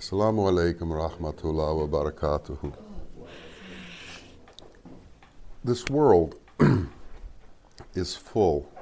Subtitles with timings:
[0.00, 2.72] Assalamu alaikum rahmatullah wa barakatuhu.
[5.62, 6.36] This world
[7.94, 8.72] is full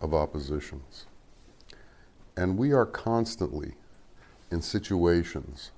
[0.00, 1.04] of oppositions.
[2.38, 3.74] And we are constantly
[4.50, 5.72] in situations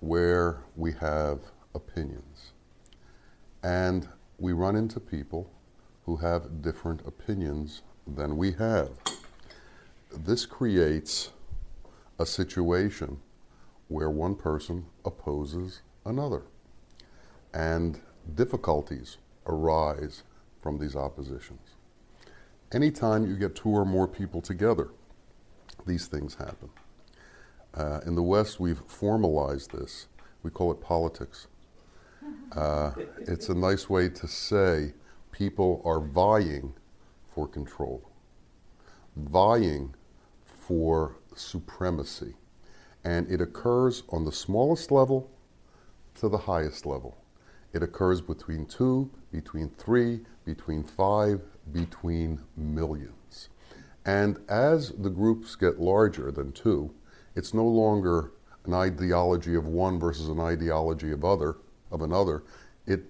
[0.00, 1.38] where we have
[1.72, 2.50] opinions.
[3.62, 5.48] And we run into people
[6.06, 8.90] who have different opinions than we have.
[10.10, 11.30] This creates
[12.18, 13.20] a situation
[13.88, 16.42] where one person opposes another.
[17.52, 18.00] And
[18.34, 20.22] difficulties arise
[20.62, 21.76] from these oppositions.
[22.72, 24.90] Anytime you get two or more people together,
[25.86, 26.68] these things happen.
[27.74, 30.08] Uh, in the West, we've formalized this.
[30.42, 31.46] We call it politics.
[32.52, 34.92] Uh, it's a nice way to say
[35.32, 36.74] people are vying
[37.34, 38.10] for control,
[39.16, 39.94] vying
[40.44, 42.34] for supremacy.
[43.08, 45.30] And it occurs on the smallest level
[46.16, 47.16] to the highest level.
[47.72, 51.40] It occurs between two, between three, between five,
[51.72, 53.48] between millions.
[54.04, 56.92] And as the groups get larger than two,
[57.34, 58.32] it's no longer
[58.66, 61.56] an ideology of one versus an ideology of other
[61.90, 62.42] of another.
[62.86, 63.04] It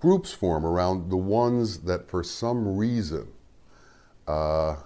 [0.00, 3.28] groups form around the ones that for some reason
[4.26, 4.78] uh,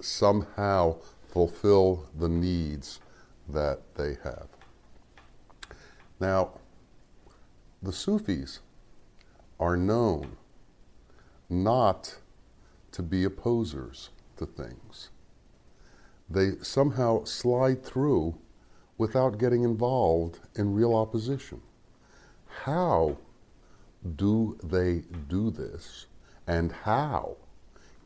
[0.00, 3.00] somehow fulfill the needs
[3.48, 4.48] that they have.
[6.20, 6.52] Now,
[7.82, 8.60] the Sufis
[9.58, 10.36] are known
[11.48, 12.18] not
[12.92, 15.10] to be opposers to things.
[16.30, 18.36] They somehow slide through
[18.96, 21.60] without getting involved in real opposition.
[22.64, 23.18] How
[24.16, 26.06] do they do this?
[26.46, 27.36] And how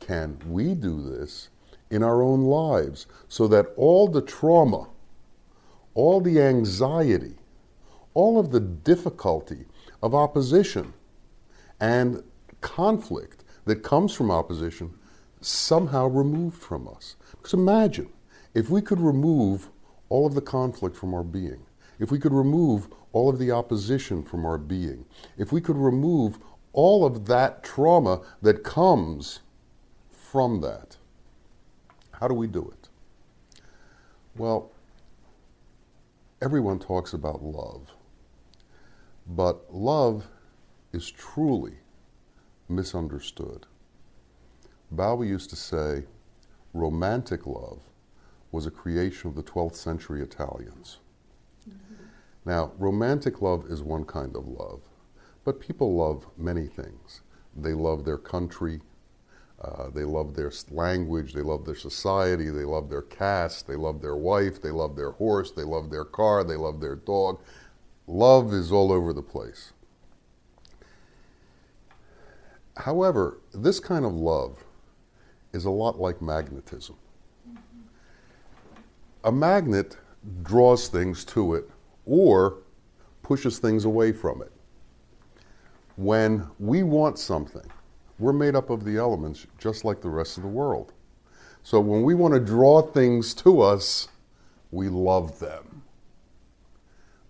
[0.01, 1.49] can we do this
[1.91, 4.89] in our own lives so that all the trauma,
[5.97, 7.35] all the anxiety,
[8.13, 9.65] all of the difficulty
[10.03, 10.93] of opposition
[11.81, 12.23] and
[12.61, 14.93] conflict that comes from opposition
[15.41, 17.17] somehow removed from us.
[17.31, 18.11] Because imagine
[18.53, 19.71] if we could remove
[20.11, 21.65] all of the conflict from our being,
[21.99, 25.07] if we could remove all of the opposition from our being,
[25.39, 26.39] if we could remove
[26.75, 29.41] all of that trauma that comes
[30.11, 30.99] from that,
[32.13, 32.89] how do we do it?
[34.37, 34.71] Well,
[36.43, 37.93] everyone talks about love,
[39.27, 40.27] but love
[40.93, 41.73] is truly
[42.69, 43.67] misunderstood.
[44.95, 46.05] Bawa used to say
[46.75, 47.81] romantic love
[48.53, 50.99] was a creation of the 12th century Italians.
[51.69, 52.05] Mm-hmm.
[52.45, 54.83] Now, romantic love is one kind of love,
[55.45, 57.23] but people love many things.
[57.57, 58.81] They love their country,
[59.63, 64.03] uh, they love their language, they love their society, they love their caste, they love
[64.03, 67.41] their wife, they love their horse, they love their car, they love their dog.
[68.07, 69.73] Love is all over the place.
[72.77, 74.63] However, this kind of love
[75.53, 76.97] is a lot like magnetism.
[79.25, 79.97] A magnet
[80.43, 81.69] draws things to it
[82.05, 82.59] or
[83.23, 84.53] pushes things away from it.
[85.97, 87.69] When we want something,
[88.19, 90.93] we're made up of the elements just like the rest of the world.
[91.63, 94.09] So when we want to draw things to us,
[94.71, 95.83] we love them.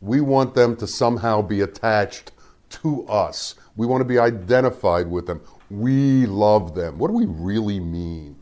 [0.01, 2.33] We want them to somehow be attached
[2.69, 3.55] to us.
[3.77, 5.41] We want to be identified with them.
[5.71, 6.99] We love them.
[6.99, 8.37] What do we really mean?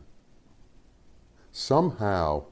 [1.51, 2.45] Somehow,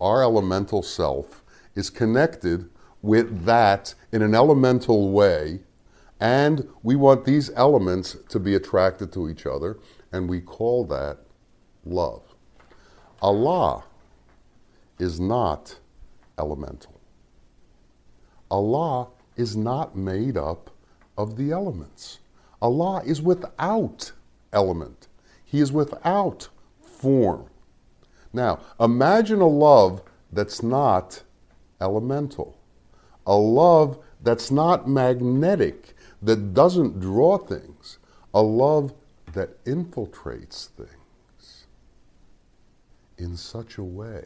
[0.00, 2.68] our elemental self is connected
[3.02, 5.60] with that in an elemental way,
[6.20, 9.78] and we want these elements to be attracted to each other,
[10.12, 11.18] and we call that
[11.84, 12.22] love.
[13.20, 13.84] Allah
[14.98, 15.78] is not
[16.38, 17.00] elemental.
[18.50, 20.70] Allah is not made up
[21.18, 22.20] of the elements.
[22.62, 24.12] Allah is without
[24.52, 25.08] element.
[25.44, 26.48] He is without
[26.80, 27.46] form.
[28.32, 30.02] Now, imagine a love
[30.32, 31.22] that's not
[31.80, 32.58] elemental,
[33.26, 35.94] a love that's not magnetic,
[36.26, 37.98] that doesn't draw things,
[38.34, 38.92] a love
[39.32, 41.66] that infiltrates things
[43.16, 44.24] in such a way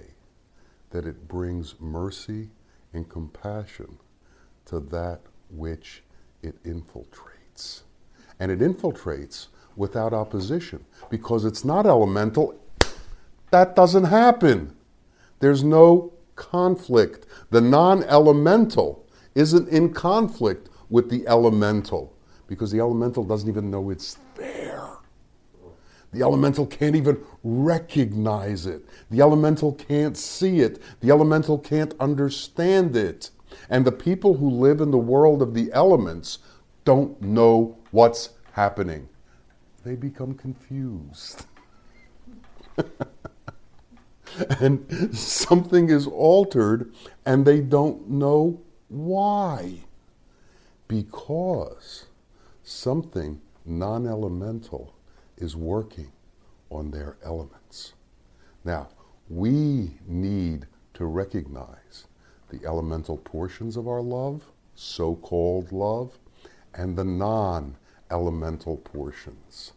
[0.91, 2.49] that it brings mercy
[2.95, 3.99] and compassion
[4.65, 5.21] to that
[5.51, 6.03] which
[6.43, 7.83] it infiltrates.
[8.41, 12.59] And it infiltrates without opposition because it's not elemental.
[13.51, 14.75] That doesn't happen.
[15.41, 17.27] There's no conflict.
[17.51, 22.13] The non elemental isn't in conflict with the elemental
[22.47, 24.89] because the elemental doesn't even know it's there.
[26.13, 28.85] The elemental can't even recognize it.
[29.11, 30.83] The elemental can't see it.
[31.01, 33.31] The elemental can't understand it.
[33.69, 36.41] And the people who live in the world of the elements
[36.85, 39.09] don't know what's happening.
[39.85, 41.47] They become confused.
[44.61, 46.93] and something is altered
[47.25, 49.85] and they don't know why.
[50.91, 52.07] Because
[52.65, 54.93] something non elemental
[55.37, 56.11] is working
[56.69, 57.93] on their elements.
[58.65, 58.89] Now,
[59.29, 62.09] we need to recognize
[62.49, 64.43] the elemental portions of our love,
[64.75, 66.19] so called love,
[66.75, 67.77] and the non
[68.11, 69.75] elemental portions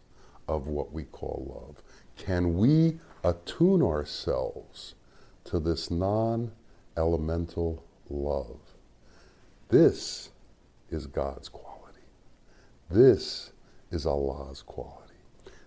[0.48, 1.80] of what we call love.
[2.16, 4.96] Can we attune ourselves
[5.44, 6.50] to this non
[6.96, 8.58] elemental love?
[9.68, 10.30] This
[10.94, 12.00] is God's quality.
[12.88, 13.52] This
[13.90, 15.00] is Allah's quality.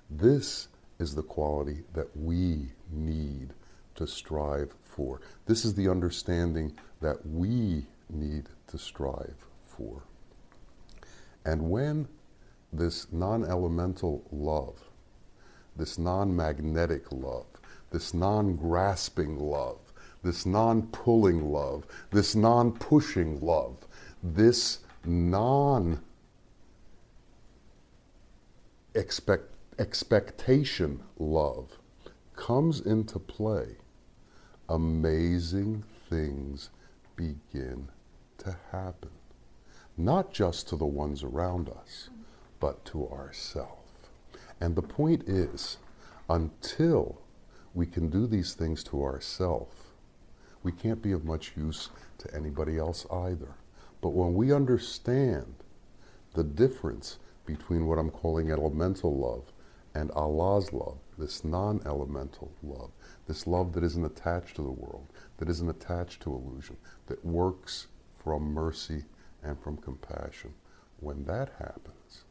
[0.10, 0.70] This
[1.00, 3.54] is the quality that we need
[3.96, 5.22] to strive for.
[5.46, 10.02] This is the understanding that we need to strive for.
[11.46, 12.08] And when
[12.74, 14.80] this non elemental love,
[15.76, 17.48] this non magnetic love,
[17.92, 19.80] this non grasping love,
[20.24, 23.78] this non pulling love, this non pushing love,
[24.24, 26.02] this non
[28.96, 29.46] expect,
[29.80, 31.78] expectation love
[32.36, 33.76] comes into play,
[34.70, 36.70] amazing things
[37.16, 37.88] begin
[38.38, 39.10] to happen.
[39.98, 42.10] Not just to the ones around us,
[42.60, 43.92] but to ourselves.
[44.60, 45.78] And the point is,
[46.30, 47.22] until
[47.74, 49.76] we can do these things to ourselves,
[50.64, 51.90] we can't be of much use
[52.20, 53.56] to anybody else either.
[54.02, 55.56] But when we understand
[56.34, 59.52] the difference between what I'm calling elemental love
[59.96, 62.92] and Allah's love, this non elemental love,
[63.28, 65.08] this love that isn't attached to the world,
[65.38, 66.78] that isn't attached to illusion,
[67.08, 67.88] that works
[68.24, 69.04] from mercy
[69.44, 70.54] and from compassion.
[71.00, 72.24] When that happens,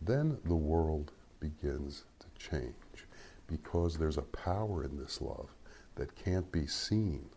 [0.00, 3.06] then the world begins to change
[3.46, 5.50] because there's a power in this love
[5.96, 7.28] that can't be seen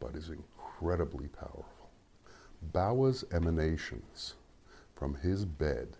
[0.00, 1.77] but is incredibly powerful.
[2.62, 4.34] Bawa's emanations
[4.94, 5.96] from his bed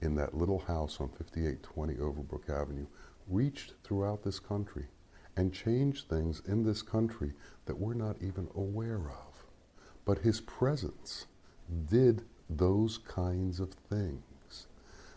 [0.00, 2.86] in that little house on 5820 Overbrook Avenue
[3.28, 4.86] reached throughout this country
[5.36, 7.32] and changed things in this country
[7.66, 9.46] that we're not even aware of.
[10.04, 11.26] But his presence
[11.90, 14.66] did those kinds of things.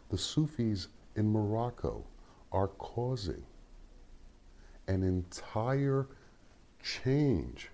[0.09, 2.03] The Sufis in Morocco
[2.51, 3.43] are causing
[4.87, 6.07] an entire
[6.83, 7.69] change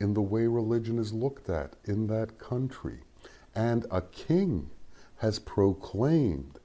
[0.00, 3.00] in the way religion is looked at in that country.
[3.54, 4.70] And a king
[5.16, 6.58] has proclaimed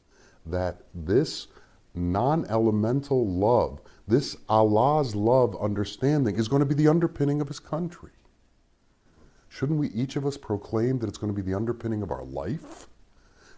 [0.45, 1.47] that this
[1.95, 7.59] non elemental love, this Allah's love understanding, is going to be the underpinning of his
[7.59, 8.11] country.
[9.49, 12.23] Shouldn't we each of us proclaim that it's going to be the underpinning of our
[12.23, 12.87] life?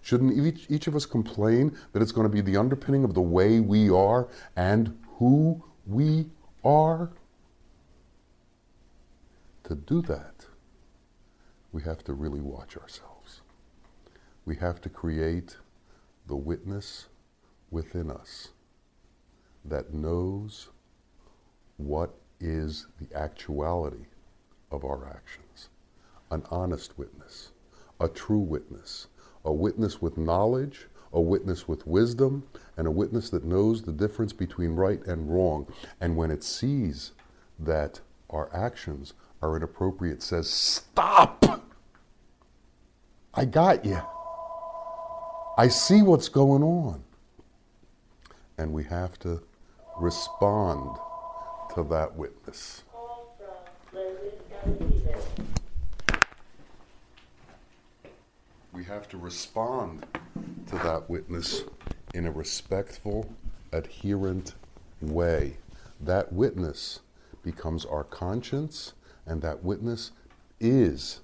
[0.01, 3.21] Shouldn't each, each of us complain that it's going to be the underpinning of the
[3.21, 6.27] way we are and who we
[6.63, 7.09] are?
[9.67, 10.45] To do that,
[11.71, 13.41] we have to really watch ourselves.
[14.45, 15.57] We have to create
[16.27, 17.07] the witness
[17.71, 18.49] within us
[19.63, 20.69] that knows
[21.77, 24.05] what is the actuality
[24.69, 25.69] of our actions.
[26.29, 27.49] An honest witness,
[27.99, 29.07] a true witness,
[29.43, 32.43] a witness with knowledge, a witness with wisdom,
[32.77, 35.65] and a witness that knows the difference between right and wrong.
[35.99, 37.13] And when it sees
[37.57, 41.63] that our actions are inappropriate, says, Stop!
[43.33, 44.01] I got you.
[45.57, 47.03] I see what's going on.
[48.57, 49.41] And we have to
[49.97, 50.97] respond
[51.75, 52.83] to that witness.
[58.71, 60.05] We have to respond
[60.67, 61.63] to that witness
[62.13, 63.29] in a respectful,
[63.71, 64.55] adherent
[65.01, 65.57] way.
[65.99, 66.99] That witness
[67.43, 68.93] becomes our conscience,
[69.25, 70.11] and that witness
[70.59, 71.21] is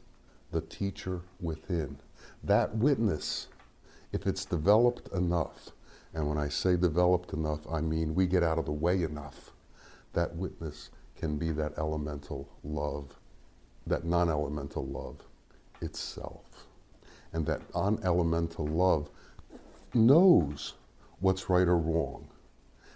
[0.51, 1.97] the teacher within.
[2.43, 3.47] That witness
[4.11, 5.71] if it's developed enough,
[6.13, 9.51] and when I say developed enough, I mean we get out of the way enough,
[10.13, 13.15] that witness can be that elemental love,
[13.87, 15.21] that non elemental love
[15.81, 16.67] itself.
[17.33, 19.09] And that non elemental love
[19.93, 20.73] knows
[21.19, 22.27] what's right or wrong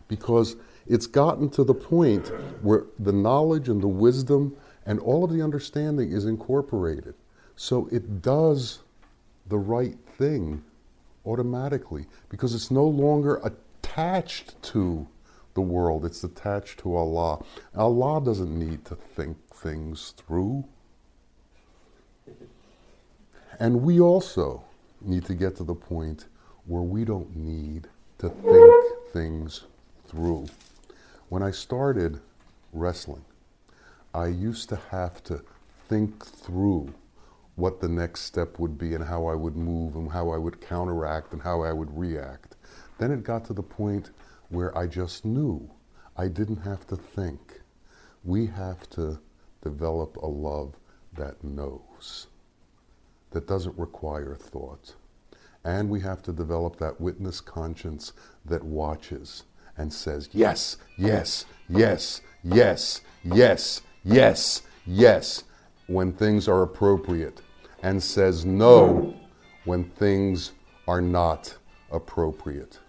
[0.08, 0.56] because
[0.88, 2.28] it's gotten to the point
[2.62, 4.56] where the knowledge and the wisdom
[4.86, 7.16] and all of the understanding is incorporated.
[7.56, 8.80] So it does
[9.48, 10.64] the right thing
[11.26, 15.08] automatically because it's no longer attached to
[15.54, 17.44] the world, it's attached to Allah.
[17.76, 20.66] Allah doesn't need to think things through.
[23.60, 24.64] And we also
[25.02, 26.26] need to get to the point
[26.66, 27.88] where we don't need
[28.18, 29.64] to think things
[30.08, 30.48] through.
[31.30, 32.20] When I started
[32.74, 33.24] wrestling,
[34.16, 35.42] I used to have to
[35.90, 36.94] think through
[37.58, 40.62] what the next step would be and how I would move and how I would
[40.62, 42.56] counteract and how I would react.
[42.98, 44.12] Then it got to the point
[44.48, 45.70] where I just knew.
[46.16, 47.60] I didn't have to think.
[48.24, 49.20] We have to
[49.62, 50.76] develop a love
[51.18, 52.28] that knows,
[53.32, 54.96] that doesn't require thought.
[55.66, 58.14] And we have to develop that witness conscience
[58.46, 59.44] that watches
[59.76, 65.44] and says, yes, yes, yes, yes, yes, yes, yes,
[65.88, 67.42] when things are appropriate,
[67.84, 69.16] and says no
[69.66, 70.52] when things
[70.88, 71.58] are not
[71.92, 72.80] appropriate.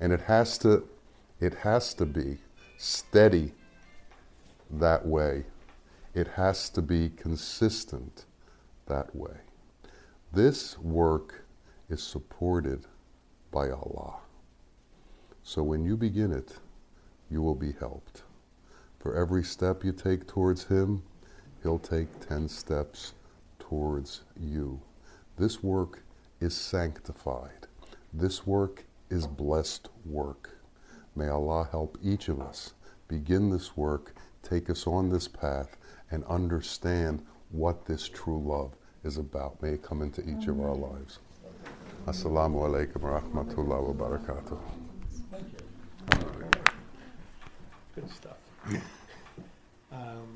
[0.00, 0.88] And it has to,
[1.40, 2.38] it has to be
[2.76, 3.52] steady
[4.70, 5.44] that way.
[6.14, 8.24] It has to be consistent
[8.86, 9.36] that way.
[10.32, 11.44] This work
[11.88, 12.86] is supported
[13.50, 14.16] by Allah.
[15.42, 16.56] So when you begin it,
[17.30, 18.22] you will be helped.
[19.02, 21.02] For every step you take towards Him,
[21.64, 23.14] He'll take 10 steps
[23.58, 24.80] towards you.
[25.36, 26.04] This work
[26.40, 27.66] is sanctified.
[28.12, 30.50] This work is blessed work.
[31.16, 32.74] May Allah help each of us
[33.08, 35.76] begin this work, take us on this path,
[36.12, 39.60] and understand what this true love is about.
[39.60, 41.18] May it come into each of our lives.
[42.06, 44.58] Assalamu alaikum wa rahmatullahi wa barakatuh.
[47.96, 48.41] Good stuff.
[49.92, 50.21] Um,